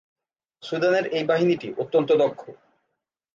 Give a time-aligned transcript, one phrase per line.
[0.63, 2.41] সুদানের এই বাহিনীটি অত্যন্ত দক্ষ।